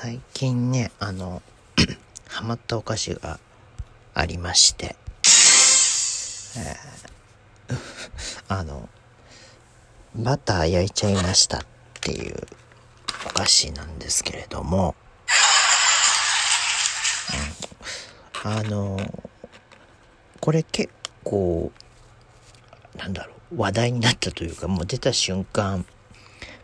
[0.00, 1.42] 最近ね、あの、
[2.30, 3.40] ハマったお菓子が
[4.14, 4.94] ありまして、
[6.56, 7.78] えー、
[8.46, 8.88] あの、
[10.14, 11.60] バター焼いちゃいましたっ
[12.00, 12.46] ていう
[13.26, 14.94] お菓子なんですけれども、
[18.44, 19.00] うん、あの、
[20.38, 20.92] これ結
[21.24, 21.72] 構、
[22.94, 25.84] なんだろう、話題になったというか、もう出た瞬間、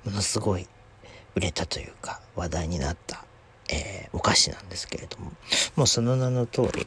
[0.05, 0.69] ものすごい
[1.35, 3.25] 売れたというか話題になった、
[3.71, 5.33] えー、お菓子なんですけれども
[5.77, 6.87] もうその名の通り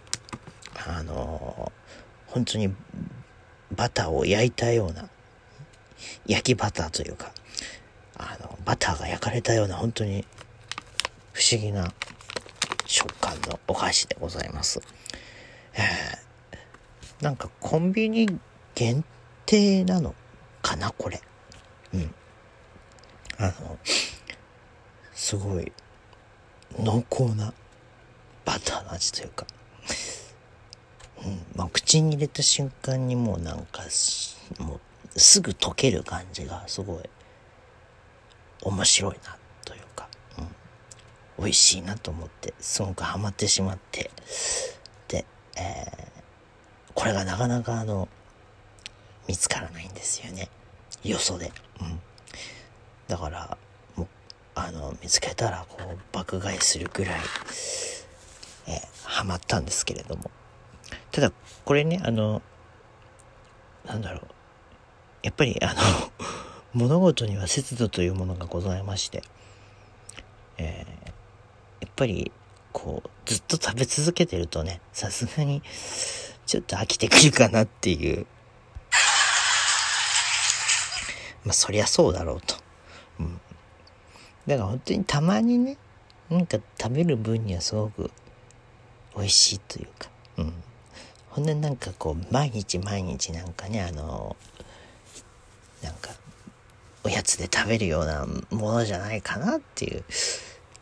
[0.88, 2.74] あのー、本当に
[3.76, 5.10] バターを焼いたような
[6.26, 7.32] 焼きバターというか
[8.18, 10.26] あのバターが焼かれたような本当に
[11.34, 11.94] 不思議な
[12.86, 14.82] 食感のお菓子でございます。
[15.74, 18.28] えー、なんかコンビニ
[18.74, 19.04] 限
[19.46, 20.16] 定なの
[20.62, 21.22] かなこれ。
[21.94, 22.16] うん。
[23.38, 23.78] あの、
[25.28, 25.70] すごい
[26.80, 27.54] 濃厚な
[28.46, 29.46] バターの味というか、
[31.22, 31.46] うん。
[31.54, 33.82] まあ、口に入れた瞬間にもうなんか
[34.58, 34.80] も
[35.14, 37.04] うすぐ溶ける感じがすごい
[38.62, 40.48] 面白いなというか、うん、
[41.40, 44.10] 美味しいなと思ってすごくハマってしまって。
[45.10, 45.26] で、
[45.58, 46.22] えー、
[46.94, 48.08] これがなかなかあの
[49.28, 50.48] 見つからないんですよね。
[51.04, 51.52] よそで。
[51.82, 52.00] うん。
[53.10, 53.58] だから
[54.60, 57.20] あの見つけたらこう爆買いするぐらい、
[58.68, 60.32] え、ハマったんですけれども。
[61.12, 61.32] ただ
[61.64, 62.42] これねあの
[63.86, 64.22] なんだろう。
[65.22, 65.82] やっぱりあの
[66.74, 69.24] 物事には節度というものがございまして、
[70.58, 72.32] えー、やっぱり
[72.72, 75.62] こうずっと食べ続けてるとねさすがに
[76.46, 78.26] ちょっと飽きてくるかなっていう。
[81.44, 82.56] まあそりゃそうだろうと。
[83.20, 83.42] うん。
[84.48, 85.78] だから本当にたまにね、
[86.30, 88.12] なんか食べる分にはすごく
[89.16, 90.54] 美味しいというか、うん。
[91.30, 94.36] ほんでなんかこう、毎日毎日なんかね、あの、
[95.84, 96.12] なんか、
[97.04, 100.04] おやつで食べるようなものじゃないかなっていう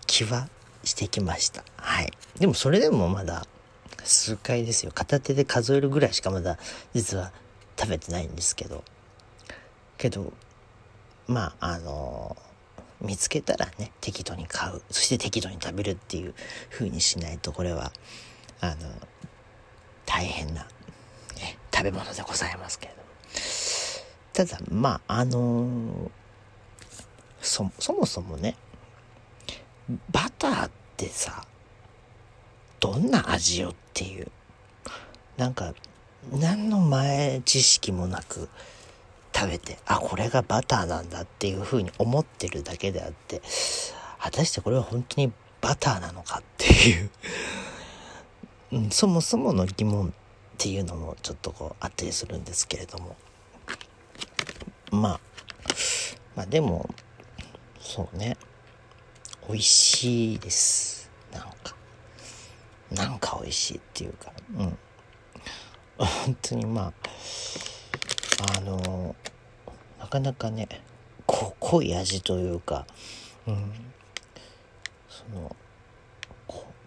[0.08, 0.48] 気は
[0.84, 1.64] してきました。
[1.76, 2.12] はい。
[2.40, 3.46] でもそれでもまだ
[4.04, 4.92] 数回ですよ。
[4.94, 6.58] 片手で数えるぐらいしかまだ
[6.94, 7.32] 実は
[7.78, 8.84] 食べてないんですけど。
[9.98, 10.34] けど、
[11.28, 12.36] まああの
[13.06, 14.82] 見つけたらね適度に買う。
[14.90, 16.34] そして適度に食べるっていう
[16.70, 17.92] 風にしないとこれは
[18.62, 18.76] あの
[20.06, 23.06] 大変な、ね、食べ物でございますけれども。
[24.34, 26.12] ただまああの
[27.42, 28.56] そそもそもね
[30.12, 31.46] バターってさ
[32.80, 34.28] どんな味よっていう
[35.38, 35.74] なんか
[36.32, 38.50] 何の前知識もなく
[39.36, 43.42] 食べて、あ、これがバターなんだっていうふうに思ってるだけであって、
[44.20, 45.32] 果たしてこれは本当に
[45.62, 47.10] バターなのかっていう
[48.72, 50.12] うん、そもそもの疑問っ
[50.58, 53.16] ていうのもちょっとこうあったりするんですけれども。
[54.92, 55.20] まあ、
[56.36, 56.90] まあでも、
[57.80, 58.38] そうね、
[59.48, 61.10] 美味しいです。
[61.32, 61.76] なんか。
[62.92, 64.78] なんか美味しいっていうか、うん。
[65.98, 66.94] 本当にまあ、
[68.58, 69.16] あの
[70.00, 70.68] なかなかね
[71.26, 72.86] 濃い味というか、
[73.48, 73.74] うん、
[75.10, 75.56] その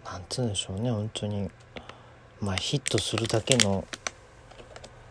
[0.05, 1.51] なんつうんでしょうね本当に。
[2.41, 3.85] まあヒットするだけの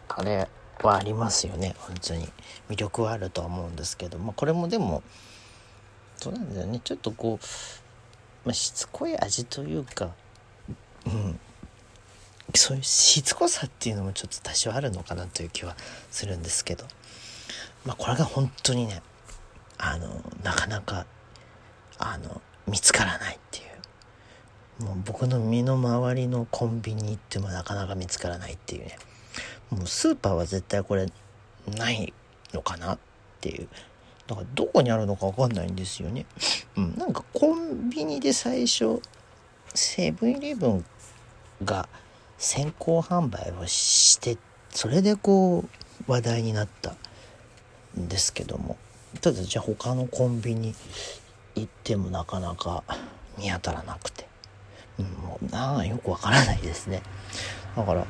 [0.08, 0.48] あれ
[0.82, 2.28] はありますよね本当に。
[2.70, 5.04] 魅力はあるとは思うんですけど、まあ、これもでも
[6.16, 6.80] そうなんだよね。
[6.84, 7.46] ちょっとこう、
[8.46, 10.12] まあ、しつこい味というか、
[11.06, 11.40] うん、
[12.58, 15.76] そういうしつこさっていうのもちょっと多少あるのかなという気は
[16.12, 16.86] するんですけど。
[17.86, 19.02] まあこれが本当にね
[19.78, 21.06] あのなかなか
[21.98, 23.62] あの見つからないってい
[24.82, 24.84] う。
[24.84, 28.98] もう僕の身の回りのコンビニ行ってもなかなか見つからないっていうね。
[29.72, 31.08] もうスーパーは絶対これ
[31.76, 32.14] ない
[32.54, 33.00] のかなっ
[33.42, 33.68] ていう。
[34.28, 36.26] だからどこにあるのか分かんないんですよね。
[36.76, 39.02] うん、なんかコンビニで最初
[39.74, 40.86] セブンイレブン
[41.64, 41.88] が
[42.38, 44.38] 先行販売をして
[44.70, 45.66] それでこ
[46.08, 46.96] う話題になった
[48.00, 48.78] んですけども。
[49.22, 50.76] ただじゃあ他のコンビニ
[51.56, 52.84] 行ってもなかなか
[53.38, 54.28] 見当たらなくて、
[55.00, 57.02] うん、もうなあよくわからないですね。
[57.76, 58.06] だから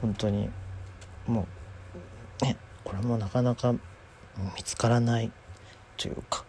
[0.00, 0.48] 本当に
[1.26, 1.46] も
[2.42, 5.32] うねこれもなかなか見つからない
[5.96, 6.44] というか。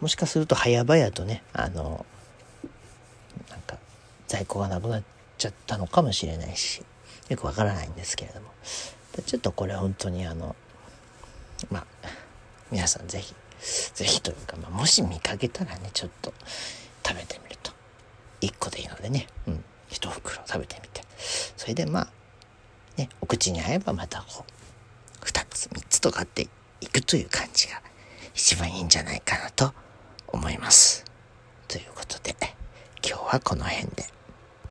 [0.00, 2.04] もしかすると早々とねあの
[3.50, 3.78] なんか
[4.26, 5.02] 在庫がなくなっ
[5.36, 6.82] ちゃったのかもしれないし
[7.28, 8.46] よくわからないんですけれども。
[9.24, 10.54] ちょっとこれ本当にあの
[11.70, 11.86] まあ
[12.70, 13.34] 皆さん是非
[13.94, 16.34] 是非というか、まあ、もし見かけたらねちょっと
[17.06, 17.72] 食べてみると。
[18.42, 21.02] 1個でいいのでね、うん、1袋食べてみて。
[21.56, 22.08] それでまあ
[22.96, 24.44] ねお口に合えばまたこ
[25.22, 26.48] う2つ3つとかって
[26.80, 27.80] いくという感じが
[28.34, 29.72] 一番いいんじゃないかなと
[30.28, 31.04] 思います。
[31.68, 32.36] ということで
[33.02, 34.15] 今日はこの辺で。